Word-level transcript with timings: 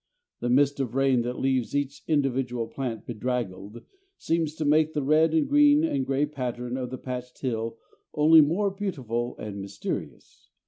The 0.39 0.49
mist 0.49 0.79
of 0.79 0.95
rain 0.95 1.21
that 1.21 1.37
leaves 1.37 1.75
each 1.75 2.01
individual 2.07 2.65
plant 2.67 3.05
bedraggled 3.05 3.83
seems 4.17 4.55
to 4.55 4.65
make 4.65 4.93
the 4.93 5.03
red 5.03 5.31
and 5.35 5.47
green 5.47 5.83
and 5.83 6.07
grey 6.07 6.25
pattern 6.25 6.75
of 6.75 6.89
the 6.89 6.97
patched 6.97 7.37
hill 7.41 7.77
only 8.15 8.41
more 8.41 8.71
beautiful 8.71 9.37
and 9.37 9.61
mysterious. 9.61 10.49